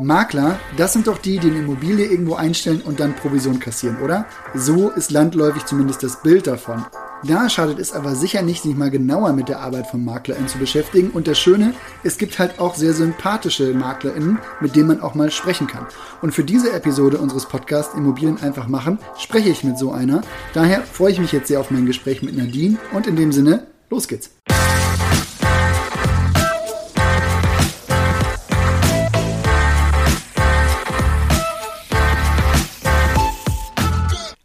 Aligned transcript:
Makler, 0.00 0.58
das 0.76 0.92
sind 0.92 1.06
doch 1.06 1.18
die, 1.18 1.38
die 1.38 1.48
eine 1.48 1.60
Immobilie 1.60 2.06
irgendwo 2.06 2.34
einstellen 2.34 2.82
und 2.82 3.00
dann 3.00 3.14
Provision 3.14 3.60
kassieren, 3.60 3.98
oder? 4.02 4.26
So 4.54 4.90
ist 4.90 5.10
landläufig 5.10 5.64
zumindest 5.66 6.02
das 6.02 6.20
Bild 6.22 6.46
davon. 6.46 6.84
Da 7.26 7.48
schadet 7.48 7.78
es 7.78 7.92
aber 7.92 8.14
sicher 8.14 8.42
nicht, 8.42 8.62
sich 8.62 8.76
mal 8.76 8.90
genauer 8.90 9.32
mit 9.32 9.48
der 9.48 9.60
Arbeit 9.60 9.86
von 9.86 10.04
MaklerInnen 10.04 10.48
zu 10.48 10.58
beschäftigen. 10.58 11.10
Und 11.10 11.26
das 11.26 11.38
Schöne, 11.38 11.72
es 12.02 12.18
gibt 12.18 12.38
halt 12.38 12.58
auch 12.58 12.74
sehr 12.74 12.92
sympathische 12.92 13.72
MaklerInnen, 13.72 14.38
mit 14.60 14.76
denen 14.76 14.88
man 14.88 15.00
auch 15.00 15.14
mal 15.14 15.30
sprechen 15.30 15.66
kann. 15.66 15.86
Und 16.20 16.34
für 16.34 16.44
diese 16.44 16.72
Episode 16.72 17.16
unseres 17.18 17.46
Podcasts 17.46 17.94
Immobilien 17.94 18.42
einfach 18.42 18.68
machen, 18.68 18.98
spreche 19.16 19.48
ich 19.48 19.64
mit 19.64 19.78
so 19.78 19.92
einer. 19.92 20.20
Daher 20.52 20.82
freue 20.82 21.12
ich 21.12 21.20
mich 21.20 21.32
jetzt 21.32 21.48
sehr 21.48 21.60
auf 21.60 21.70
mein 21.70 21.86
Gespräch 21.86 22.20
mit 22.20 22.36
Nadine 22.36 22.76
und 22.92 23.06
in 23.06 23.16
dem 23.16 23.32
Sinne, 23.32 23.68
los 23.88 24.06
geht's. 24.06 24.30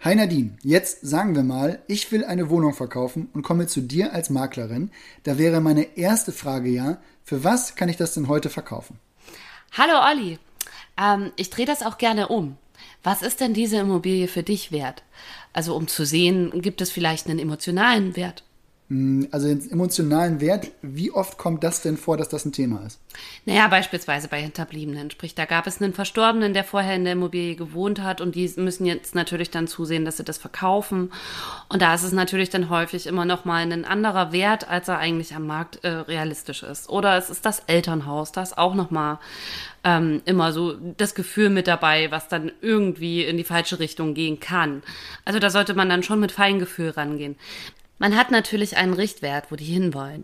Hi 0.10 0.16
Nadine, 0.16 0.58
jetzt 0.64 1.02
sagen 1.02 1.36
wir 1.36 1.44
mal, 1.44 1.84
ich 1.86 2.12
will 2.12 2.26
eine 2.26 2.50
Wohnung 2.50 2.74
verkaufen 2.74 3.30
und 3.36 3.44
komme 3.44 3.68
zu 3.68 3.80
dir 3.80 4.12
als 4.12 4.32
Maklerin. 4.32 4.90
Da 5.22 5.38
wäre 5.38 5.62
meine 5.62 5.98
erste 5.98 6.32
Frage 6.32 6.70
ja, 6.70 6.98
für 7.24 7.44
was 7.44 7.76
kann 7.76 7.90
ich 7.90 7.98
das 7.98 8.16
denn 8.16 8.28
heute 8.28 8.50
verkaufen? 8.50 8.98
Hallo 9.74 9.94
Olli, 10.10 10.40
ähm, 11.00 11.32
ich 11.36 11.52
drehe 11.52 11.68
das 11.68 11.84
auch 11.84 12.00
gerne 12.00 12.30
um. 12.30 12.58
Was 13.04 13.22
ist 13.22 13.40
denn 13.40 13.54
diese 13.54 13.78
Immobilie 13.78 14.28
für 14.28 14.42
dich 14.42 14.72
wert? 14.72 15.04
Also 15.54 15.76
um 15.76 15.88
zu 15.88 16.08
sehen, 16.08 16.60
gibt 16.60 16.82
es 16.82 16.90
vielleicht 16.90 17.28
einen 17.28 17.38
emotionalen 17.38 18.16
Wert? 18.16 18.44
Hm, 18.90 19.28
also 19.32 19.48
den 19.48 19.70
emotionalen 19.70 20.42
Wert, 20.42 20.72
wie 20.82 21.12
oft 21.12 21.38
kommt 21.38 21.64
das 21.64 21.82
denn 21.82 21.96
vor, 21.96 22.18
dass 22.18 22.28
das 22.28 22.46
ein 22.46 22.52
Thema 22.52 22.84
ist? 22.86 23.00
Naja, 23.46 23.68
beispielsweise 23.68 24.28
bei 24.28 24.42
Hinterbliebenen. 24.42 25.12
Sprich, 25.12 25.36
da 25.36 25.46
gab 25.46 25.68
es 25.68 25.80
einen 25.80 25.94
Verstorbenen, 25.94 26.54
der 26.54 26.64
vorher 26.64 26.96
in 26.96 27.04
der 27.04 27.14
Immobilie 27.14 27.56
gewohnt 27.56 28.02
hat 28.02 28.20
und 28.20 28.34
die 28.34 28.52
müssen 28.58 28.86
jetzt 28.86 29.14
natürlich 29.14 29.52
dann 29.52 29.68
zusehen, 29.68 30.06
dass 30.06 30.18
sie 30.18 30.24
das 30.24 30.40
verkaufen. 30.40 31.12
Und 31.70 31.84
da 31.84 31.94
ist 31.94 32.04
es 32.04 32.14
natürlich 32.14 32.50
dann 32.50 32.70
häufig 32.70 33.06
immer 33.06 33.26
noch 33.26 33.46
mal 33.46 33.62
ein 33.62 33.86
anderer 33.86 34.32
Wert, 34.32 34.68
als 34.68 34.88
er 34.88 34.98
eigentlich 34.98 35.36
am 35.36 35.46
Markt 35.46 35.84
äh, 35.84 35.90
realistisch 35.90 36.64
ist. 36.64 36.90
Oder 36.90 37.16
es 37.16 37.30
ist 37.30 37.46
das 37.46 37.62
Elternhaus, 37.68 38.32
da 38.32 38.42
ist 38.42 38.58
auch 38.58 38.74
noch 38.74 38.90
mal 38.90 39.20
ähm, 39.84 40.22
immer 40.26 40.52
so 40.52 40.74
das 40.98 41.14
Gefühl 41.14 41.50
mit 41.50 41.68
dabei, 41.68 42.10
was 42.12 42.28
dann 42.28 42.52
irgendwie 42.62 43.24
in 43.24 43.38
die 43.38 43.44
falsche 43.44 43.80
Richtung 43.80 44.14
gehen 44.14 44.40
kann. 44.40 44.82
Also 45.26 45.40
da 45.40 45.50
sollte 45.50 45.74
man 45.76 45.90
dann 45.90 46.04
schon 46.04 46.20
mit 46.20 46.32
Feingefühl 46.32 46.90
rangehen. 46.90 47.36
Man 48.00 48.16
hat 48.16 48.32
natürlich 48.32 48.78
einen 48.78 48.94
Richtwert, 48.94 49.52
wo 49.52 49.56
die 49.56 49.66
hinwollen. 49.66 50.24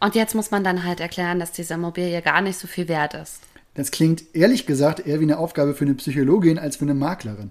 Und 0.00 0.14
jetzt 0.14 0.34
muss 0.34 0.50
man 0.50 0.62
dann 0.62 0.84
halt 0.84 1.00
erklären, 1.00 1.40
dass 1.40 1.52
diese 1.52 1.74
Immobilie 1.74 2.22
gar 2.22 2.40
nicht 2.40 2.58
so 2.58 2.66
viel 2.66 2.88
wert 2.88 3.14
ist. 3.14 3.40
Das 3.74 3.90
klingt 3.90 4.24
ehrlich 4.34 4.66
gesagt 4.66 5.06
eher 5.06 5.20
wie 5.20 5.24
eine 5.24 5.38
Aufgabe 5.38 5.74
für 5.74 5.84
eine 5.84 5.94
Psychologin 5.94 6.58
als 6.58 6.76
für 6.76 6.84
eine 6.84 6.94
Maklerin. 6.94 7.50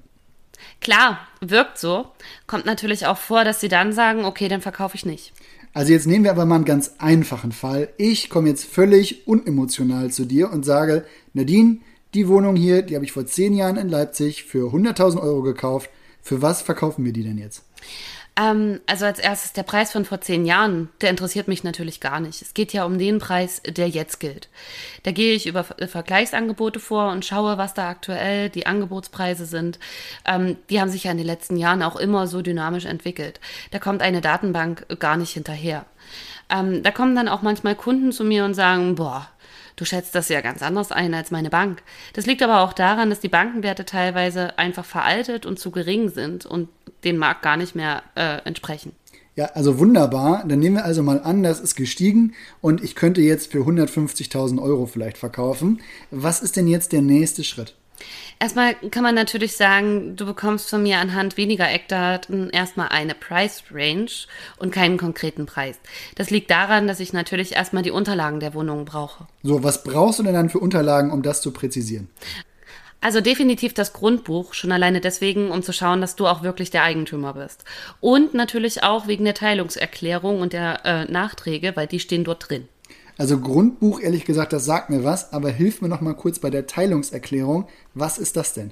Klar, 0.81 1.19
wirkt 1.41 1.77
so. 1.77 2.07
Kommt 2.47 2.65
natürlich 2.65 3.05
auch 3.07 3.17
vor, 3.17 3.43
dass 3.43 3.59
sie 3.59 3.69
dann 3.69 3.93
sagen, 3.93 4.25
okay, 4.25 4.47
dann 4.47 4.61
verkaufe 4.61 4.95
ich 4.95 5.05
nicht. 5.05 5.33
Also 5.73 5.93
jetzt 5.93 6.07
nehmen 6.07 6.23
wir 6.23 6.31
aber 6.31 6.45
mal 6.45 6.55
einen 6.55 6.65
ganz 6.65 6.95
einfachen 6.97 7.51
Fall. 7.51 7.89
Ich 7.97 8.29
komme 8.29 8.49
jetzt 8.49 8.65
völlig 8.65 9.27
unemotional 9.27 10.11
zu 10.11 10.25
dir 10.25 10.51
und 10.51 10.65
sage, 10.65 11.05
Nadine, 11.33 11.77
die 12.13 12.27
Wohnung 12.27 12.55
hier, 12.55 12.81
die 12.81 12.95
habe 12.95 13.05
ich 13.05 13.11
vor 13.11 13.25
zehn 13.25 13.53
Jahren 13.53 13.77
in 13.77 13.89
Leipzig 13.89 14.43
für 14.43 14.73
100.000 14.73 15.21
Euro 15.21 15.43
gekauft. 15.43 15.89
Für 16.21 16.41
was 16.41 16.61
verkaufen 16.61 17.05
wir 17.05 17.13
die 17.13 17.23
denn 17.23 17.37
jetzt? 17.37 17.63
Ähm, 18.37 18.81
also 18.85 19.05
als 19.05 19.19
erstes 19.19 19.53
der 19.53 19.63
Preis 19.63 19.91
von 19.91 20.05
vor 20.05 20.21
zehn 20.21 20.45
Jahren, 20.45 20.89
der 21.01 21.09
interessiert 21.09 21.47
mich 21.47 21.63
natürlich 21.63 21.99
gar 21.99 22.19
nicht. 22.19 22.41
Es 22.41 22.53
geht 22.53 22.71
ja 22.71 22.85
um 22.85 22.99
den 22.99 23.17
Preis, 23.17 23.61
der 23.65 23.89
jetzt 23.89 24.19
gilt. 24.19 24.47
Da 25.03 25.11
gehe 25.11 25.33
ich 25.33 25.47
über 25.47 25.63
Vergleichsangebote 25.63 26.79
vor 26.79 27.11
und 27.11 27.25
schaue, 27.25 27.57
was 27.57 27.73
da 27.73 27.89
aktuell 27.89 28.49
die 28.49 28.67
Angebotspreise 28.67 29.45
sind. 29.45 29.79
Ähm, 30.25 30.57
die 30.69 30.79
haben 30.79 30.89
sich 30.89 31.05
ja 31.05 31.11
in 31.11 31.17
den 31.17 31.25
letzten 31.25 31.57
Jahren 31.57 31.81
auch 31.81 31.95
immer 31.95 32.27
so 32.27 32.41
dynamisch 32.43 32.85
entwickelt. 32.85 33.39
Da 33.71 33.79
kommt 33.79 34.01
eine 34.01 34.21
Datenbank 34.21 34.85
gar 34.99 35.17
nicht 35.17 35.31
hinterher. 35.31 35.85
Ähm, 36.49 36.83
da 36.83 36.91
kommen 36.91 37.15
dann 37.15 37.27
auch 37.27 37.41
manchmal 37.41 37.75
Kunden 37.75 38.11
zu 38.11 38.23
mir 38.23 38.45
und 38.45 38.53
sagen, 38.53 38.95
boah, 38.95 39.27
Du 39.77 39.85
schätzt 39.85 40.15
das 40.15 40.27
ja 40.27 40.41
ganz 40.41 40.61
anders 40.61 40.91
ein 40.91 41.13
als 41.13 41.31
meine 41.31 41.51
Bank. 41.51 41.83
Das 42.13 42.25
liegt 42.25 42.41
aber 42.41 42.61
auch 42.61 42.73
daran, 42.73 43.09
dass 43.11 43.19
die 43.19 43.29
Bankenwerte 43.29 43.85
teilweise 43.85 44.57
einfach 44.57 44.83
veraltet 44.83 45.45
und 45.45 45.59
zu 45.59 45.71
gering 45.71 46.09
sind 46.09 46.45
und 46.45 46.67
den 47.03 47.17
Markt 47.17 47.43
gar 47.43 47.57
nicht 47.57 47.75
mehr 47.75 48.01
äh, 48.15 48.39
entsprechen. 48.43 48.93
Ja, 49.35 49.45
also 49.53 49.77
wunderbar. 49.77 50.43
Dann 50.47 50.57
nehmen 50.57 50.77
wir 50.77 50.85
also 50.85 51.03
mal 51.03 51.21
an, 51.21 51.43
das 51.43 51.59
ist 51.59 51.75
gestiegen 51.75 52.33
und 52.59 52.83
ich 52.83 52.95
könnte 52.95 53.21
jetzt 53.21 53.51
für 53.51 53.59
150.000 53.59 54.59
Euro 54.59 54.87
vielleicht 54.87 55.19
verkaufen. 55.19 55.79
Was 56.09 56.41
ist 56.41 56.55
denn 56.55 56.67
jetzt 56.67 56.91
der 56.91 57.03
nächste 57.03 57.43
Schritt? 57.43 57.75
Erstmal 58.39 58.75
kann 58.75 59.03
man 59.03 59.15
natürlich 59.15 59.55
sagen, 59.55 60.15
du 60.15 60.25
bekommst 60.25 60.69
von 60.69 60.83
mir 60.83 60.99
anhand 60.99 61.37
weniger 61.37 61.69
Eckdaten 61.69 62.49
erstmal 62.49 62.89
eine 62.89 63.15
Price 63.15 63.63
Range 63.71 64.11
und 64.57 64.71
keinen 64.71 64.97
konkreten 64.97 65.45
Preis. 65.45 65.79
Das 66.15 66.29
liegt 66.29 66.51
daran, 66.51 66.87
dass 66.87 66.99
ich 66.99 67.13
natürlich 67.13 67.53
erstmal 67.53 67.83
die 67.83 67.91
Unterlagen 67.91 68.39
der 68.39 68.53
Wohnung 68.53 68.85
brauche. 68.85 69.27
So, 69.43 69.63
was 69.63 69.83
brauchst 69.83 70.19
du 70.19 70.23
denn 70.23 70.33
dann 70.33 70.49
für 70.49 70.59
Unterlagen, 70.59 71.11
um 71.11 71.23
das 71.23 71.41
zu 71.41 71.51
präzisieren? 71.51 72.09
Also 72.99 73.21
definitiv 73.21 73.73
das 73.73 73.93
Grundbuch, 73.93 74.53
schon 74.53 74.71
alleine 74.71 75.01
deswegen, 75.01 75.51
um 75.51 75.61
zu 75.61 75.71
schauen, 75.71 76.01
dass 76.01 76.15
du 76.15 76.25
auch 76.25 76.41
wirklich 76.41 76.71
der 76.71 76.83
Eigentümer 76.83 77.33
bist. 77.33 77.63
Und 78.01 78.33
natürlich 78.33 78.83
auch 78.83 79.07
wegen 79.07 79.23
der 79.23 79.35
Teilungserklärung 79.35 80.41
und 80.41 80.53
der 80.53 80.83
äh, 80.83 81.05
Nachträge, 81.05 81.75
weil 81.75 81.87
die 81.87 81.99
stehen 81.99 82.23
dort 82.23 82.49
drin. 82.49 82.67
Also 83.17 83.39
Grundbuch, 83.39 83.99
ehrlich 83.99 84.25
gesagt, 84.25 84.53
das 84.53 84.65
sagt 84.65 84.89
mir 84.89 85.03
was, 85.03 85.33
aber 85.33 85.49
hilf 85.49 85.81
mir 85.81 85.87
noch 85.87 86.01
mal 86.01 86.13
kurz 86.13 86.39
bei 86.39 86.49
der 86.49 86.67
Teilungserklärung. 86.67 87.67
Was 87.93 88.17
ist 88.17 88.37
das 88.37 88.53
denn? 88.53 88.71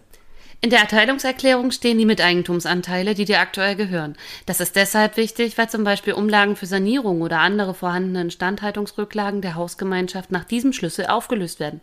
In 0.62 0.70
der 0.70 0.80
Erteilungserklärung 0.80 1.72
stehen 1.72 1.98
die 1.98 2.06
Miteigentumsanteile, 2.06 3.14
die 3.14 3.26
dir 3.26 3.40
aktuell 3.40 3.76
gehören. 3.76 4.16
Das 4.46 4.60
ist 4.60 4.76
deshalb 4.76 5.18
wichtig, 5.18 5.58
weil 5.58 5.70
zum 5.70 5.84
Beispiel 5.84 6.14
Umlagen 6.14 6.56
für 6.56 6.66
Sanierung 6.66 7.22
oder 7.22 7.40
andere 7.40 7.74
vorhandene 7.74 8.22
Instandhaltungsrücklagen 8.22 9.42
der 9.42 9.56
Hausgemeinschaft 9.56 10.32
nach 10.32 10.46
diesem 10.46 10.74
Schlüssel 10.74 11.08
aufgelöst 11.08 11.60
werden. 11.60 11.82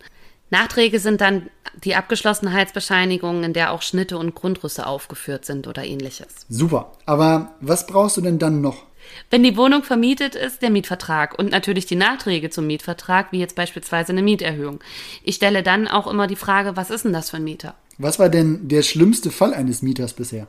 Nachträge 0.50 1.00
sind 1.00 1.20
dann 1.20 1.48
die 1.84 1.94
Abgeschlossenheitsbescheinigung, 1.94 3.44
in 3.44 3.52
der 3.52 3.72
auch 3.72 3.82
Schnitte 3.82 4.18
und 4.18 4.34
Grundrisse 4.34 4.86
aufgeführt 4.86 5.44
sind 5.44 5.66
oder 5.66 5.84
ähnliches. 5.84 6.46
Super. 6.48 6.92
Aber 7.06 7.54
was 7.60 7.86
brauchst 7.86 8.16
du 8.16 8.20
denn 8.20 8.38
dann 8.38 8.60
noch? 8.60 8.84
Wenn 9.30 9.42
die 9.42 9.56
Wohnung 9.56 9.82
vermietet 9.82 10.34
ist, 10.34 10.62
der 10.62 10.70
Mietvertrag 10.70 11.38
und 11.38 11.50
natürlich 11.50 11.86
die 11.86 11.96
Nachträge 11.96 12.50
zum 12.50 12.66
Mietvertrag, 12.66 13.32
wie 13.32 13.38
jetzt 13.38 13.56
beispielsweise 13.56 14.12
eine 14.12 14.22
Mieterhöhung. 14.22 14.80
Ich 15.22 15.36
stelle 15.36 15.62
dann 15.62 15.88
auch 15.88 16.06
immer 16.06 16.26
die 16.26 16.36
Frage, 16.36 16.76
was 16.76 16.90
ist 16.90 17.04
denn 17.04 17.12
das 17.12 17.30
für 17.30 17.36
ein 17.36 17.44
Mieter? 17.44 17.74
Was 17.98 18.18
war 18.18 18.28
denn 18.28 18.68
der 18.68 18.82
schlimmste 18.82 19.30
Fall 19.30 19.52
eines 19.52 19.82
Mieters 19.82 20.14
bisher? 20.14 20.48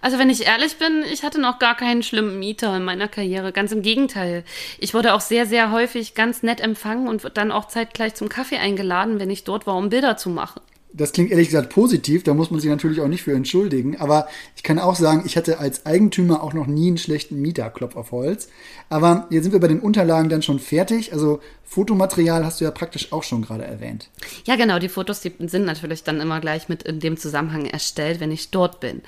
Also 0.00 0.18
wenn 0.18 0.28
ich 0.28 0.46
ehrlich 0.46 0.76
bin, 0.76 1.04
ich 1.10 1.22
hatte 1.22 1.40
noch 1.40 1.58
gar 1.58 1.76
keinen 1.76 2.02
schlimmen 2.02 2.38
Mieter 2.38 2.76
in 2.76 2.84
meiner 2.84 3.08
Karriere. 3.08 3.52
Ganz 3.52 3.72
im 3.72 3.82
Gegenteil. 3.82 4.44
Ich 4.78 4.92
wurde 4.92 5.14
auch 5.14 5.20
sehr, 5.20 5.46
sehr 5.46 5.70
häufig 5.70 6.14
ganz 6.14 6.42
nett 6.42 6.60
empfangen 6.60 7.08
und 7.08 7.36
dann 7.36 7.52
auch 7.52 7.68
zeitgleich 7.68 8.14
zum 8.14 8.28
Kaffee 8.28 8.58
eingeladen, 8.58 9.20
wenn 9.20 9.30
ich 9.30 9.44
dort 9.44 9.66
war, 9.66 9.76
um 9.76 9.88
Bilder 9.88 10.16
zu 10.16 10.30
machen. 10.30 10.60
Das 10.92 11.12
klingt 11.12 11.30
ehrlich 11.30 11.48
gesagt 11.48 11.72
positiv, 11.72 12.24
da 12.24 12.34
muss 12.34 12.50
man 12.50 12.58
sich 12.58 12.68
natürlich 12.68 13.00
auch 13.00 13.08
nicht 13.08 13.22
für 13.22 13.32
entschuldigen. 13.32 13.98
Aber 14.00 14.26
ich 14.56 14.62
kann 14.62 14.78
auch 14.78 14.96
sagen, 14.96 15.22
ich 15.24 15.36
hatte 15.36 15.58
als 15.58 15.86
Eigentümer 15.86 16.42
auch 16.42 16.52
noch 16.52 16.66
nie 16.66 16.88
einen 16.88 16.98
schlechten 16.98 17.40
Mieter, 17.40 17.70
Klopf 17.70 17.94
auf 17.94 18.10
Holz. 18.10 18.48
Aber 18.88 19.26
jetzt 19.30 19.44
sind 19.44 19.52
wir 19.52 19.60
bei 19.60 19.68
den 19.68 19.80
Unterlagen 19.80 20.28
dann 20.28 20.42
schon 20.42 20.58
fertig. 20.58 21.12
Also 21.12 21.40
Fotomaterial 21.64 22.44
hast 22.44 22.60
du 22.60 22.64
ja 22.64 22.72
praktisch 22.72 23.12
auch 23.12 23.22
schon 23.22 23.42
gerade 23.42 23.64
erwähnt. 23.64 24.10
Ja, 24.46 24.56
genau, 24.56 24.80
die 24.80 24.88
Fotos 24.88 25.20
die 25.20 25.32
sind 25.46 25.64
natürlich 25.64 26.02
dann 26.02 26.20
immer 26.20 26.40
gleich 26.40 26.68
mit 26.68 26.82
in 26.82 26.98
dem 26.98 27.16
Zusammenhang 27.16 27.66
erstellt, 27.66 28.18
wenn 28.18 28.32
ich 28.32 28.50
dort 28.50 28.80
bin. 28.80 29.02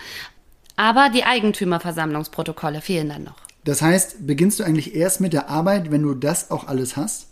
Aber 0.76 1.10
die 1.10 1.25
Eigentümerversammlungsprotokolle 1.25 2.81
fehlen 2.81 3.09
dann 3.09 3.25
noch. 3.25 3.37
Das 3.65 3.82
heißt, 3.82 4.26
beginnst 4.26 4.60
du 4.60 4.65
eigentlich 4.65 4.94
erst 4.94 5.21
mit 5.21 5.32
der 5.32 5.48
Arbeit, 5.48 5.91
wenn 5.91 6.03
du 6.03 6.15
das 6.15 6.50
auch 6.50 6.66
alles 6.66 6.97
hast? 6.97 7.26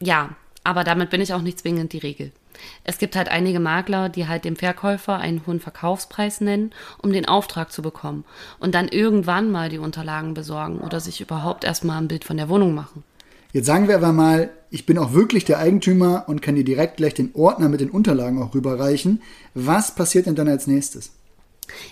Ja, 0.00 0.36
aber 0.62 0.84
damit 0.84 1.10
bin 1.10 1.20
ich 1.20 1.32
auch 1.32 1.42
nicht 1.42 1.58
zwingend 1.58 1.92
die 1.92 1.98
Regel. 1.98 2.32
Es 2.84 2.98
gibt 2.98 3.16
halt 3.16 3.28
einige 3.28 3.60
Makler, 3.60 4.08
die 4.08 4.28
halt 4.28 4.44
dem 4.44 4.56
Verkäufer 4.56 5.18
einen 5.18 5.46
hohen 5.46 5.60
Verkaufspreis 5.60 6.40
nennen, 6.40 6.72
um 7.02 7.12
den 7.12 7.26
Auftrag 7.26 7.72
zu 7.72 7.82
bekommen 7.82 8.24
und 8.60 8.74
dann 8.74 8.88
irgendwann 8.88 9.50
mal 9.50 9.68
die 9.68 9.78
Unterlagen 9.78 10.34
besorgen 10.34 10.78
oder 10.78 11.00
sich 11.00 11.20
überhaupt 11.20 11.64
erstmal 11.64 12.00
ein 12.00 12.08
Bild 12.08 12.24
von 12.24 12.36
der 12.36 12.48
Wohnung 12.48 12.74
machen. 12.74 13.04
Jetzt 13.52 13.66
sagen 13.66 13.86
wir 13.86 13.94
aber 13.94 14.12
mal, 14.12 14.50
ich 14.70 14.84
bin 14.84 14.98
auch 14.98 15.12
wirklich 15.12 15.44
der 15.44 15.58
Eigentümer 15.58 16.24
und 16.26 16.42
kann 16.42 16.56
dir 16.56 16.64
direkt 16.64 16.96
gleich 16.96 17.14
den 17.14 17.30
Ordner 17.34 17.68
mit 17.68 17.80
den 17.80 17.90
Unterlagen 17.90 18.42
auch 18.42 18.52
rüberreichen. 18.52 19.22
Was 19.54 19.94
passiert 19.94 20.26
denn 20.26 20.34
dann 20.34 20.48
als 20.48 20.66
nächstes? 20.66 21.12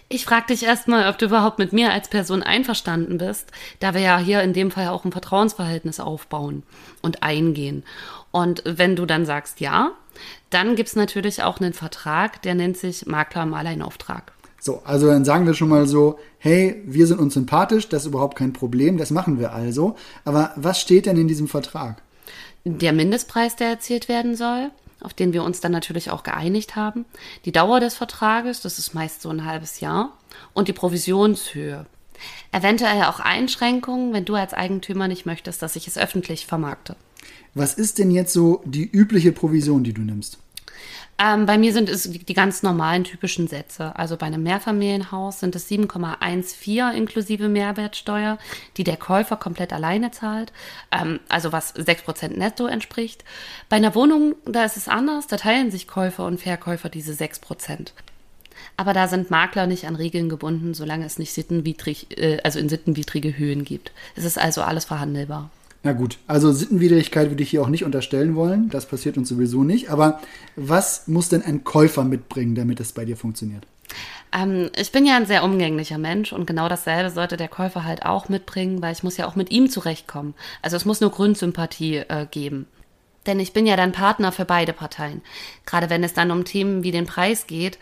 Ich 0.09 0.25
frage 0.25 0.47
dich 0.49 0.65
erstmal, 0.65 1.09
ob 1.09 1.19
du 1.19 1.27
überhaupt 1.27 1.59
mit 1.59 1.73
mir 1.73 1.93
als 1.93 2.09
Person 2.09 2.43
einverstanden 2.43 3.19
bist, 3.19 3.51
da 3.81 3.95
wir 3.95 4.01
ja 4.01 4.19
hier 4.19 4.43
in 4.43 4.53
dem 4.53 4.71
Fall 4.71 4.89
auch 4.89 5.05
ein 5.05 5.13
Vertrauensverhältnis 5.13 6.01
aufbauen 6.01 6.63
und 7.01 7.23
eingehen. 7.23 7.85
Und 8.31 8.63
wenn 8.65 8.97
du 8.97 9.07
dann 9.07 9.27
sagst 9.27 9.61
ja, 9.61 9.93
dann 10.51 10.77
gibt 10.77 10.89
es 10.89 10.97
natürlich 10.97 11.43
auch 11.43 11.61
einen 11.61 11.73
Vertrag, 11.73 12.43
der 12.43 12.55
nennt 12.55 12.77
sich 12.77 13.07
Makler 13.07 13.43
im 13.45 13.55
Alleinauftrag. 13.55 14.33
So, 14.61 14.81
also 14.85 15.09
dann 15.09 15.25
sagen 15.25 15.47
wir 15.47 15.55
schon 15.55 15.69
mal 15.69 15.87
so, 15.87 16.21
hey, 16.39 16.83
wir 16.87 17.07
sind 17.09 17.19
uns 17.19 17.35
sympathisch, 17.35 17.89
das 17.89 18.03
ist 18.03 18.09
überhaupt 18.09 18.39
kein 18.39 18.53
Problem, 18.53 18.97
das 18.97 19.11
machen 19.11 19.41
wir 19.41 19.53
also. 19.53 19.97
Aber 20.25 20.53
was 20.57 20.81
steht 20.81 21.07
denn 21.07 21.17
in 21.17 21.27
diesem 21.27 21.49
Vertrag? 21.49 22.01
Der 22.65 22.93
Mindestpreis, 22.93 23.57
der 23.57 23.71
erzielt 23.71 24.09
werden 24.09 24.37
soll 24.37 24.71
auf 25.03 25.15
den 25.15 25.33
wir 25.33 25.43
uns 25.43 25.61
dann 25.61 25.73
natürlich 25.73 26.11
auch 26.11 26.23
geeinigt 26.23 26.77
haben, 26.77 27.05
die 27.45 27.53
Dauer 27.53 27.81
des 27.81 27.95
Vertrages, 27.95 28.61
das 28.61 28.79
ist 28.79 28.95
meist 28.95 29.23
so 29.23 29.31
ein 29.31 29.45
halbes 29.45 29.81
Jahr, 29.81 30.17
und 30.55 30.69
die 30.69 30.73
Provisionshöhe. 30.73 31.87
Eventuell 32.53 33.03
auch 33.05 33.21
Einschränkungen, 33.21 34.13
wenn 34.13 34.25
du 34.25 34.35
als 34.35 34.55
Eigentümer 34.55 35.09
nicht 35.09 35.27
möchtest, 35.27 35.63
dass 35.63 35.77
ich 35.77 35.89
es 35.89 35.99
öffentlich 35.99 36.47
vermarkte. 36.47 36.97
Was 37.55 37.75
ist 37.75 37.99
denn 37.99 38.11
jetzt 38.11 38.33
so 38.33 38.63
die 38.65 38.89
übliche 38.91 39.33
Provision, 39.33 39.85
die 39.85 39.93
du 39.93 40.03
nimmst? 40.03 40.39
Ähm, 41.23 41.47
bei 41.47 41.57
mir 41.57 41.73
sind 41.73 41.89
es 41.89 42.11
die 42.11 42.35
ganz 42.35 42.63
normalen 42.63 43.05
typischen 43.05 43.47
Sätze. 43.47 43.95
Also 43.95 44.17
bei 44.17 44.27
einem 44.27 44.43
Mehrfamilienhaus 44.43 45.41
sind 45.41 45.55
es 45.55 45.71
7,14 45.71 46.93
inklusive 46.93 47.49
Mehrwertsteuer, 47.49 48.39
die 48.77 48.85
der 48.85 48.97
Käufer 48.97 49.37
komplett 49.37 49.73
alleine 49.73 50.11
zahlt, 50.11 50.53
ähm, 50.91 51.21
also 51.29 51.53
was 51.53 51.75
6% 51.77 52.37
netto 52.37 52.67
entspricht. 52.67 53.25
Bei 53.69 53.77
einer 53.77 53.95
Wohnung, 53.95 54.35
da 54.47 54.65
ist 54.65 54.77
es 54.77 54.89
anders, 54.89 55.29
da 55.29 55.37
teilen 55.37 55.71
sich 55.71 55.87
Käufer 55.87 56.27
und 56.27 56.41
Verkäufer 56.41 56.89
diese 56.89 57.13
6%. 57.13 57.93
Aber 58.77 58.93
da 58.93 59.07
sind 59.07 59.31
Makler 59.31 59.67
nicht 59.67 59.87
an 59.87 59.97
Regeln 59.97 60.29
gebunden, 60.29 60.75
solange 60.75 61.07
es 61.07 61.19
nicht 61.19 61.33
sittenwidrig, 61.33 62.19
äh, 62.19 62.39
also 62.43 62.59
in 62.59 62.69
sittenwidrige 62.69 63.37
Höhen 63.37 63.65
gibt. 63.65 63.93
Es 64.17 64.25
ist 64.25 64.39
also 64.39 64.63
alles 64.63 64.87
verhandelbar. 64.87 65.51
Na 65.85 65.93
gut, 65.93 66.19
also 66.29 66.53
Sittenwidrigkeit 66.53 67.31
würde 67.31 67.43
ich 67.43 67.51
hier 67.51 67.63
auch 67.63 67.69
nicht 67.69 67.85
unterstellen 67.85 68.37
wollen. 68.37 68.71
Das 68.71 68.87
passiert 68.87 69.17
uns 69.17 69.29
sowieso 69.29 69.65
nicht. 69.65 69.91
Aber 69.91 70.21
was 70.55 71.09
muss 71.09 71.29
denn 71.29 71.43
ein 71.43 71.65
Käufer 71.65 72.05
mitbringen, 72.05 72.55
damit 72.55 72.79
es 72.79 72.93
bei 72.93 73.05
dir 73.05 73.17
funktioniert? 73.17 73.67
Ähm, 74.33 74.71
ich 74.77 74.93
bin 74.93 75.05
ja 75.05 75.17
ein 75.17 75.27
sehr 75.27 75.43
umgänglicher 75.43 75.99
Mensch 75.99 76.33
und 76.33 76.47
genau 76.47 76.69
dasselbe 76.69 77.11
sollte 77.11 77.37
der 77.37 77.49
Käufer 77.49 77.85
halt 77.85 78.05
auch 78.05 78.29
mitbringen, 78.29 78.81
weil 78.81 78.93
ich 78.93 79.03
muss 79.03 79.17
ja 79.17 79.27
auch 79.27 79.37
mit 79.37 79.51
ihm 79.51 79.69
zurechtkommen. 79.69 80.35
Also 80.63 80.77
es 80.77 80.85
muss 80.85 81.01
nur 81.01 81.11
Grundsympathie 81.11 81.97
äh, 81.97 82.27
geben. 82.31 82.67
Denn 83.27 83.41
ich 83.41 83.53
bin 83.53 83.67
ja 83.67 83.77
dann 83.77 83.93
Partner 83.93 84.33
für 84.33 84.45
beide 84.45 84.73
Parteien. 84.73 85.23
Gerade 85.67 85.91
wenn 85.91 86.05
es 86.05 86.15
dann 86.15 86.31
um 86.31 86.45
Themen 86.45 86.83
wie 86.83 86.91
den 86.91 87.07
Preis 87.07 87.47
geht, 87.47 87.79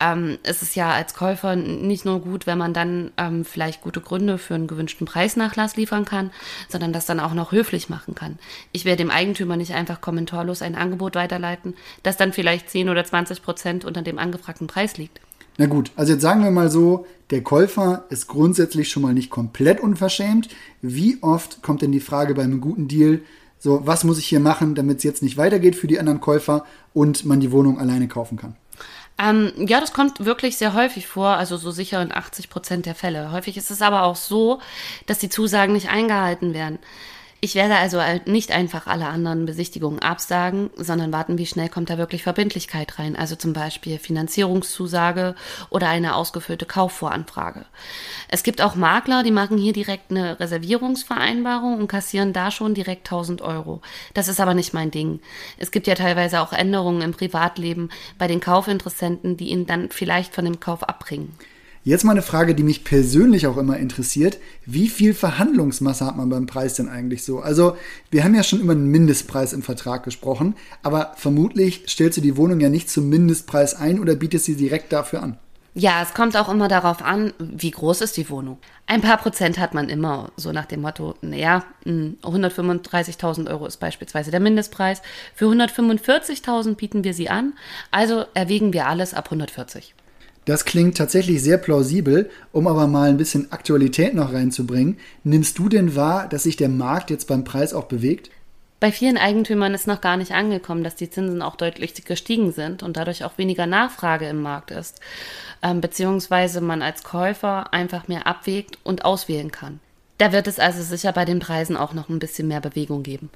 ähm, 0.00 0.38
ist 0.42 0.62
es 0.62 0.74
ja 0.74 0.90
als 0.90 1.14
Käufer 1.14 1.54
nicht 1.56 2.04
nur 2.04 2.20
gut, 2.20 2.46
wenn 2.46 2.58
man 2.58 2.72
dann 2.72 3.12
ähm, 3.18 3.44
vielleicht 3.44 3.82
gute 3.82 4.00
Gründe 4.00 4.38
für 4.38 4.54
einen 4.54 4.66
gewünschten 4.66 5.06
Preisnachlass 5.06 5.76
liefern 5.76 6.06
kann, 6.06 6.30
sondern 6.68 6.92
das 6.92 7.06
dann 7.06 7.20
auch 7.20 7.34
noch 7.34 7.52
höflich 7.52 7.90
machen 7.90 8.14
kann. 8.14 8.38
Ich 8.72 8.84
werde 8.84 9.04
dem 9.04 9.10
Eigentümer 9.10 9.56
nicht 9.56 9.74
einfach 9.74 10.00
kommentarlos 10.00 10.62
ein 10.62 10.74
Angebot 10.74 11.14
weiterleiten, 11.14 11.74
das 12.02 12.16
dann 12.16 12.32
vielleicht 12.32 12.70
10 12.70 12.88
oder 12.88 13.04
20 13.04 13.42
Prozent 13.42 13.84
unter 13.84 14.02
dem 14.02 14.18
angefragten 14.18 14.66
Preis 14.66 14.96
liegt. 14.96 15.20
Na 15.58 15.66
gut, 15.66 15.90
also 15.96 16.14
jetzt 16.14 16.22
sagen 16.22 16.42
wir 16.42 16.50
mal 16.50 16.70
so, 16.70 17.06
der 17.30 17.42
Käufer 17.42 18.06
ist 18.08 18.28
grundsätzlich 18.28 18.88
schon 18.88 19.02
mal 19.02 19.12
nicht 19.12 19.28
komplett 19.28 19.80
unverschämt. 19.80 20.48
Wie 20.80 21.18
oft 21.20 21.62
kommt 21.62 21.82
denn 21.82 21.92
die 21.92 22.00
Frage 22.00 22.34
bei 22.34 22.42
einem 22.42 22.62
guten 22.62 22.88
Deal, 22.88 23.20
so, 23.60 23.86
was 23.86 24.04
muss 24.04 24.18
ich 24.18 24.26
hier 24.26 24.40
machen, 24.40 24.74
damit 24.74 24.98
es 24.98 25.04
jetzt 25.04 25.22
nicht 25.22 25.36
weitergeht 25.36 25.76
für 25.76 25.86
die 25.86 26.00
anderen 26.00 26.20
Käufer 26.20 26.64
und 26.94 27.26
man 27.26 27.40
die 27.40 27.52
Wohnung 27.52 27.78
alleine 27.78 28.08
kaufen 28.08 28.38
kann? 28.38 28.56
Ähm, 29.18 29.52
ja, 29.58 29.80
das 29.80 29.92
kommt 29.92 30.24
wirklich 30.24 30.56
sehr 30.56 30.72
häufig 30.72 31.06
vor, 31.06 31.28
also 31.28 31.58
so 31.58 31.70
sicher 31.70 32.00
in 32.00 32.10
80 32.10 32.48
Prozent 32.48 32.86
der 32.86 32.94
Fälle. 32.94 33.32
Häufig 33.32 33.58
ist 33.58 33.70
es 33.70 33.82
aber 33.82 34.04
auch 34.04 34.16
so, 34.16 34.60
dass 35.06 35.18
die 35.18 35.28
Zusagen 35.28 35.74
nicht 35.74 35.90
eingehalten 35.90 36.54
werden. 36.54 36.78
Ich 37.42 37.54
werde 37.54 37.76
also 37.76 38.00
nicht 38.26 38.52
einfach 38.52 38.86
alle 38.86 39.06
anderen 39.06 39.46
Besichtigungen 39.46 40.00
absagen, 40.00 40.68
sondern 40.76 41.10
warten, 41.10 41.38
wie 41.38 41.46
schnell 41.46 41.70
kommt 41.70 41.88
da 41.88 41.96
wirklich 41.96 42.22
Verbindlichkeit 42.22 42.98
rein. 42.98 43.16
Also 43.16 43.34
zum 43.34 43.54
Beispiel 43.54 43.98
Finanzierungszusage 43.98 45.34
oder 45.70 45.88
eine 45.88 46.16
ausgefüllte 46.16 46.66
Kaufvoranfrage. 46.66 47.64
Es 48.28 48.42
gibt 48.42 48.60
auch 48.60 48.74
Makler, 48.74 49.22
die 49.22 49.30
machen 49.30 49.56
hier 49.56 49.72
direkt 49.72 50.10
eine 50.10 50.38
Reservierungsvereinbarung 50.38 51.78
und 51.78 51.88
kassieren 51.88 52.34
da 52.34 52.50
schon 52.50 52.74
direkt 52.74 53.06
1000 53.06 53.40
Euro. 53.40 53.80
Das 54.12 54.28
ist 54.28 54.40
aber 54.40 54.52
nicht 54.52 54.74
mein 54.74 54.90
Ding. 54.90 55.20
Es 55.56 55.70
gibt 55.70 55.86
ja 55.86 55.94
teilweise 55.94 56.42
auch 56.42 56.52
Änderungen 56.52 57.00
im 57.00 57.12
Privatleben 57.12 57.88
bei 58.18 58.26
den 58.26 58.40
Kaufinteressenten, 58.40 59.38
die 59.38 59.48
ihn 59.48 59.66
dann 59.66 59.88
vielleicht 59.88 60.34
von 60.34 60.44
dem 60.44 60.60
Kauf 60.60 60.82
abbringen. 60.82 61.34
Jetzt 61.82 62.04
mal 62.04 62.12
eine 62.12 62.20
Frage, 62.20 62.54
die 62.54 62.62
mich 62.62 62.84
persönlich 62.84 63.46
auch 63.46 63.56
immer 63.56 63.78
interessiert. 63.78 64.38
Wie 64.66 64.88
viel 64.88 65.14
Verhandlungsmasse 65.14 66.04
hat 66.04 66.14
man 66.14 66.28
beim 66.28 66.44
Preis 66.44 66.74
denn 66.74 66.90
eigentlich 66.90 67.24
so? 67.24 67.40
Also, 67.40 67.74
wir 68.10 68.22
haben 68.22 68.34
ja 68.34 68.42
schon 68.42 68.60
über 68.60 68.72
einen 68.72 68.88
Mindestpreis 68.88 69.54
im 69.54 69.62
Vertrag 69.62 70.04
gesprochen, 70.04 70.56
aber 70.82 71.14
vermutlich 71.16 71.84
stellst 71.88 72.18
du 72.18 72.20
die 72.20 72.36
Wohnung 72.36 72.60
ja 72.60 72.68
nicht 72.68 72.90
zum 72.90 73.08
Mindestpreis 73.08 73.74
ein 73.74 73.98
oder 73.98 74.14
bietest 74.14 74.44
sie 74.44 74.56
direkt 74.56 74.92
dafür 74.92 75.22
an. 75.22 75.38
Ja, 75.72 76.02
es 76.02 76.12
kommt 76.12 76.36
auch 76.36 76.50
immer 76.50 76.68
darauf 76.68 77.00
an, 77.00 77.32
wie 77.38 77.70
groß 77.70 78.02
ist 78.02 78.18
die 78.18 78.28
Wohnung. 78.28 78.58
Ein 78.86 79.00
paar 79.00 79.16
Prozent 79.16 79.58
hat 79.58 79.72
man 79.72 79.88
immer, 79.88 80.32
so 80.36 80.52
nach 80.52 80.66
dem 80.66 80.82
Motto, 80.82 81.14
naja, 81.22 81.64
135.000 81.86 83.36
hm, 83.36 83.46
Euro 83.46 83.66
ist 83.66 83.78
beispielsweise 83.78 84.30
der 84.30 84.40
Mindestpreis. 84.40 85.00
Für 85.34 85.46
145.000 85.46 86.74
bieten 86.74 87.04
wir 87.04 87.14
sie 87.14 87.30
an, 87.30 87.54
also 87.90 88.24
erwägen 88.34 88.74
wir 88.74 88.86
alles 88.86 89.14
ab 89.14 89.26
140. 89.26 89.94
Das 90.50 90.64
klingt 90.64 90.96
tatsächlich 90.96 91.44
sehr 91.44 91.58
plausibel, 91.58 92.28
um 92.50 92.66
aber 92.66 92.88
mal 92.88 93.08
ein 93.08 93.16
bisschen 93.16 93.52
Aktualität 93.52 94.14
noch 94.14 94.32
reinzubringen. 94.32 94.98
Nimmst 95.22 95.56
du 95.60 95.68
denn 95.68 95.94
wahr, 95.94 96.28
dass 96.28 96.42
sich 96.42 96.56
der 96.56 96.68
Markt 96.68 97.10
jetzt 97.10 97.28
beim 97.28 97.44
Preis 97.44 97.72
auch 97.72 97.84
bewegt? 97.84 98.32
Bei 98.80 98.90
vielen 98.90 99.16
Eigentümern 99.16 99.74
ist 99.74 99.86
noch 99.86 100.00
gar 100.00 100.16
nicht 100.16 100.32
angekommen, 100.32 100.82
dass 100.82 100.96
die 100.96 101.08
Zinsen 101.08 101.40
auch 101.40 101.54
deutlich 101.54 102.04
gestiegen 102.04 102.50
sind 102.50 102.82
und 102.82 102.96
dadurch 102.96 103.22
auch 103.22 103.38
weniger 103.38 103.66
Nachfrage 103.66 104.26
im 104.26 104.42
Markt 104.42 104.72
ist, 104.72 104.98
ähm, 105.62 105.80
beziehungsweise 105.80 106.60
man 106.60 106.82
als 106.82 107.04
Käufer 107.04 107.72
einfach 107.72 108.08
mehr 108.08 108.26
abwägt 108.26 108.76
und 108.82 109.04
auswählen 109.04 109.52
kann. 109.52 109.78
Da 110.20 110.32
wird 110.32 110.46
es 110.48 110.58
also 110.58 110.82
sicher 110.82 111.14
bei 111.14 111.24
den 111.24 111.38
Preisen 111.38 111.78
auch 111.78 111.94
noch 111.94 112.10
ein 112.10 112.18
bisschen 112.18 112.46
mehr 112.46 112.60
Bewegung 112.60 113.02
geben. 113.02 113.30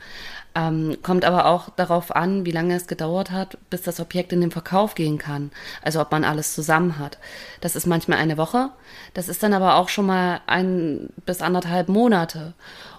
Ähm, 0.54 0.98
kommt 1.02 1.25
aber 1.25 1.46
auch 1.46 1.70
darauf 1.70 2.14
an, 2.14 2.44
wie 2.44 2.50
lange 2.50 2.76
es 2.76 2.86
gedauert 2.86 3.31
hat, 3.31 3.56
bis 3.70 3.81
das 3.81 4.00
Objekt 4.00 4.34
in 4.34 4.42
den 4.42 4.50
Verkauf 4.50 4.94
gehen 4.94 5.16
kann. 5.16 5.50
Also 5.81 5.98
ob 6.02 6.12
man 6.12 6.25
alles 6.25 6.52
zusammen 6.52 6.98
hat. 6.98 7.16
Das 7.62 7.75
ist 7.75 7.86
manchmal 7.86 8.19
eine 8.19 8.36
Woche. 8.36 8.69
Das 9.14 9.31
ist 9.31 9.42
dann 9.42 9.54
aber 9.54 9.76
auch 9.76 9.88
schon 9.88 10.04
mal 10.04 10.42
ein 10.46 11.08
bis 11.25 11.40
anderthalb 11.40 11.88
Monate. 11.88 12.52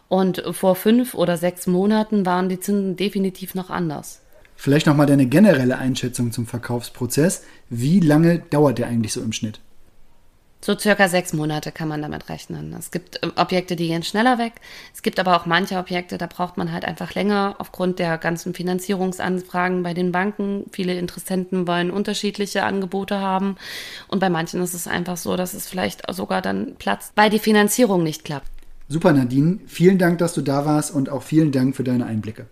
Und 0.07 0.41
vor 0.53 0.75
fünf 0.75 1.13
oder 1.13 1.37
sechs 1.37 1.67
Monaten 1.67 2.25
waren 2.25 2.49
die 2.49 2.59
Zinsen 2.59 2.95
definitiv 2.95 3.53
noch 3.53 3.69
anders. 3.69 4.21
Vielleicht 4.55 4.87
nochmal 4.87 5.05
deine 5.05 5.27
generelle 5.27 5.77
Einschätzung 5.77 6.31
zum 6.31 6.47
Verkaufsprozess. 6.47 7.43
Wie 7.69 7.99
lange 7.99 8.39
dauert 8.49 8.79
der 8.79 8.87
eigentlich 8.87 9.13
so 9.13 9.21
im 9.21 9.31
Schnitt? 9.31 9.59
So 10.65 10.75
circa 10.75 11.07
sechs 11.07 11.31
Monate 11.31 11.71
kann 11.71 11.87
man 11.87 12.01
damit 12.01 12.27
rechnen. 12.27 12.73
Es 12.73 12.89
gibt 12.89 13.21
äh, 13.21 13.27
Objekte, 13.35 13.75
die 13.75 13.87
gehen 13.87 14.01
schneller 14.01 14.39
weg. 14.39 14.53
Es 14.95 15.03
gibt 15.03 15.19
aber 15.19 15.35
auch 15.35 15.45
manche 15.45 15.77
Objekte, 15.77 16.17
da 16.17 16.25
braucht 16.25 16.57
man 16.57 16.71
halt 16.71 16.85
einfach 16.85 17.13
länger 17.13 17.53
aufgrund 17.59 17.99
der 17.99 18.17
ganzen 18.17 18.55
Finanzierungsanfragen 18.55 19.83
bei 19.83 19.93
den 19.93 20.11
Banken. 20.11 20.63
Viele 20.71 20.97
Interessenten 20.97 21.67
wollen 21.67 21.91
unterschiedliche 21.91 22.63
Angebote 22.63 23.19
haben. 23.19 23.57
Und 24.07 24.21
bei 24.21 24.31
manchen 24.31 24.59
ist 24.63 24.73
es 24.73 24.87
einfach 24.87 25.17
so, 25.17 25.37
dass 25.37 25.53
es 25.53 25.67
vielleicht 25.67 26.01
sogar 26.11 26.41
dann 26.41 26.77
platzt, 26.79 27.11
weil 27.15 27.29
die 27.29 27.37
Finanzierung 27.37 28.01
nicht 28.01 28.23
klappt. 28.25 28.49
Super, 28.87 29.13
Nadine. 29.13 29.59
Vielen 29.67 29.99
Dank, 29.99 30.17
dass 30.17 30.33
du 30.33 30.41
da 30.41 30.65
warst 30.65 30.89
und 30.89 31.09
auch 31.09 31.21
vielen 31.21 31.51
Dank 31.51 31.75
für 31.75 31.83
deine 31.83 32.07
Einblicke. 32.07 32.47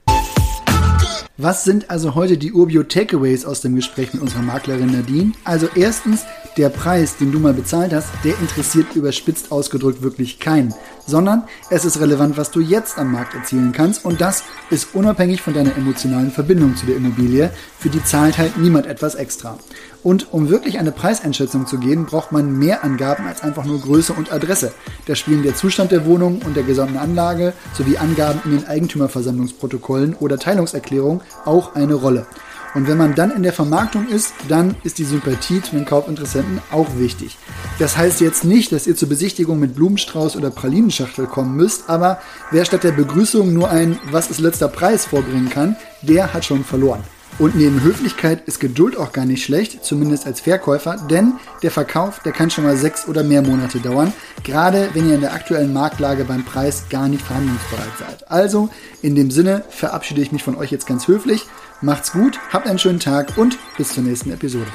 Was 1.38 1.64
sind 1.64 1.90
also 1.90 2.14
heute 2.14 2.38
die 2.38 2.54
Urbio 2.54 2.84
Takeaways 2.84 3.44
aus 3.44 3.62
dem 3.62 3.76
Gespräch 3.76 4.14
mit 4.14 4.22
unserer 4.22 4.44
Maklerin 4.44 4.92
Nadine? 4.92 5.32
Also 5.44 5.68
erstens, 5.74 6.26
der 6.58 6.70
Preis, 6.70 7.18
den 7.18 7.32
du 7.32 7.40
mal 7.40 7.56
bezahlt 7.56 7.92
hast, 7.92 8.10
der 8.24 8.38
interessiert 8.40 8.96
überspitzt 8.96 9.52
ausgedrückt 9.52 10.04
wirklich 10.04 10.40
keinen, 10.40 10.76
sondern 11.08 11.46
es 11.72 11.86
ist 11.86 12.00
relevant, 12.00 12.38
was 12.38 12.52
du 12.52 12.60
jetzt 12.60 13.00
am 13.00 13.12
Markt 13.12 13.34
erzielen 13.34 13.72
kannst 13.72 14.06
und 14.06 14.22
das 14.22 14.44
ist 14.70 14.94
unabhängig 14.94 15.42
von 15.42 15.56
deiner 15.56 15.76
emotionalen 15.76 16.30
Verbindung 16.30 16.76
zu 16.76 16.86
der 16.86 16.98
Immobilie. 16.98 17.50
Für 17.80 17.90
die 17.90 18.04
zahlt 18.04 18.38
halt 18.38 18.60
niemand 18.60 18.86
etwas 18.86 19.16
extra. 19.16 19.58
Und 20.04 20.34
um 20.34 20.50
wirklich 20.50 20.80
eine 20.80 20.92
Preiseinschätzung 20.92 21.66
zu 21.66 21.78
geben, 21.78 22.06
braucht 22.06 22.32
man 22.34 22.60
mehr 22.60 22.84
Angaben 22.84 23.26
als 23.26 23.42
einfach 23.42 23.64
nur 23.64 23.80
Größe 23.80 24.14
und 24.14 24.34
Adresse. 24.34 24.74
Da 25.06 25.16
spielen 25.16 25.44
der 25.44 25.56
Zustand 25.56 25.92
der 25.92 26.06
Wohnung 26.06 26.42
und 26.46 26.58
der 26.58 26.64
gesamten 26.64 26.98
Anlage 26.98 27.54
sowie 27.74 27.98
Angaben 27.98 28.42
in 28.44 28.52
den 28.52 28.68
Eigentümerversammlungsprotokollen 28.68 30.16
oder 30.16 30.38
Teilungserklärungen 30.38 31.22
auch 31.46 31.76
eine 31.76 31.94
Rolle. 31.94 32.28
Und 32.76 32.88
wenn 32.88 32.98
man 32.98 33.14
dann 33.14 33.32
in 33.32 33.44
der 33.44 33.54
Vermarktung 33.54 34.08
ist, 34.08 34.34
dann 34.48 34.76
ist 34.84 34.98
die 34.98 35.04
Sympathie 35.04 35.62
zu 35.62 35.76
den 35.76 35.86
Kaufinteressenten 35.86 36.60
auch 36.72 36.88
wichtig. 36.98 37.38
Das 37.78 37.98
heißt 37.98 38.20
jetzt 38.20 38.44
nicht, 38.44 38.72
dass 38.72 38.88
ihr 38.88 38.96
zur 38.96 39.10
Besichtigung 39.10 39.60
mit 39.60 39.76
Blumenstrauß 39.76 40.36
oder 40.36 40.50
Pralinenschachtel 40.50 41.28
kommen 41.28 41.56
müsst, 41.56 41.90
aber 41.90 42.20
wer 42.50 42.66
statt 42.66 42.84
der 42.84 42.92
Begrüßung 42.92 43.54
nur 43.54 43.70
ein 43.70 44.00
Was 44.12 44.32
ist 44.32 44.40
letzter 44.40 44.68
Preis 44.68 45.06
vorbringen 45.06 45.50
kann, 45.50 45.76
der 46.02 46.34
hat 46.34 46.46
schon 46.46 46.64
verloren. 46.64 47.04
Und 47.40 47.56
neben 47.56 47.82
Höflichkeit 47.82 48.48
ist 48.48 48.60
Geduld 48.60 48.96
auch 48.96 49.12
gar 49.12 49.26
nicht 49.26 49.44
schlecht, 49.44 49.84
zumindest 49.84 50.28
als 50.28 50.40
Verkäufer, 50.40 50.98
denn 51.10 51.34
der 51.64 51.72
Verkauf, 51.72 52.20
der 52.20 52.32
kann 52.32 52.52
schon 52.52 52.64
mal 52.64 52.78
sechs 52.78 53.08
oder 53.08 53.24
mehr 53.24 53.42
Monate 53.42 53.80
dauern, 53.80 54.14
gerade 54.44 54.90
wenn 54.94 55.10
ihr 55.10 55.16
in 55.16 55.22
der 55.22 55.34
aktuellen 55.34 55.74
Marktlage 55.74 56.26
beim 56.26 56.46
Preis 56.46 56.84
gar 56.90 57.08
nicht 57.08 57.26
verhandlungsbereit 57.26 57.98
seid. 57.98 58.32
Also, 58.32 58.70
in 59.02 59.16
dem 59.16 59.32
Sinne 59.32 59.64
verabschiede 59.70 60.22
ich 60.22 60.32
mich 60.32 60.44
von 60.44 60.56
euch 60.56 60.72
jetzt 60.72 60.88
ganz 60.88 61.08
höflich. 61.08 61.46
Macht's 61.82 62.14
gut, 62.14 62.40
habt 62.52 62.68
einen 62.68 62.80
schönen 62.80 63.00
Tag 63.00 63.38
und 63.38 63.58
bis 63.78 63.90
zur 63.90 64.04
nächsten 64.04 64.32
Episode. 64.32 64.72